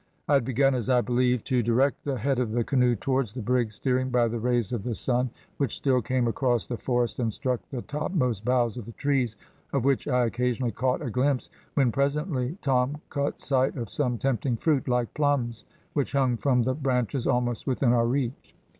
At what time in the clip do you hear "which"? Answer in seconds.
5.57-5.75, 9.85-10.07, 15.93-16.13